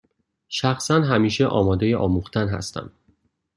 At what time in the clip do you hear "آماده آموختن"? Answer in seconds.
1.47-2.47